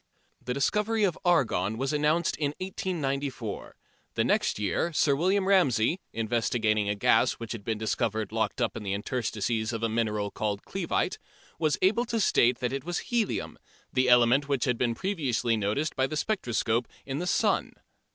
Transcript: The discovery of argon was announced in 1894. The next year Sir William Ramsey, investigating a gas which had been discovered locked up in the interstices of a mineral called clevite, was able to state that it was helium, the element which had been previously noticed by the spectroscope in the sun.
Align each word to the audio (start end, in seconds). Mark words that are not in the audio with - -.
The 0.43 0.55
discovery 0.55 1.03
of 1.03 1.15
argon 1.23 1.77
was 1.77 1.93
announced 1.93 2.35
in 2.37 2.55
1894. 2.59 3.75
The 4.15 4.23
next 4.23 4.57
year 4.57 4.91
Sir 4.93 5.15
William 5.15 5.47
Ramsey, 5.47 5.99
investigating 6.11 6.89
a 6.89 6.95
gas 6.95 7.33
which 7.33 7.51
had 7.51 7.63
been 7.63 7.77
discovered 7.77 8.31
locked 8.31 8.61
up 8.63 8.75
in 8.75 8.81
the 8.81 8.93
interstices 8.95 9.71
of 9.71 9.83
a 9.83 9.89
mineral 9.89 10.31
called 10.31 10.63
clevite, 10.63 11.19
was 11.59 11.77
able 11.83 12.05
to 12.05 12.19
state 12.19 12.57
that 12.61 12.73
it 12.73 12.83
was 12.83 12.97
helium, 13.13 13.59
the 13.93 14.09
element 14.09 14.49
which 14.49 14.65
had 14.65 14.79
been 14.79 14.95
previously 14.95 15.55
noticed 15.55 15.95
by 15.95 16.07
the 16.07 16.17
spectroscope 16.17 16.87
in 17.05 17.19
the 17.19 17.27
sun. 17.27 17.73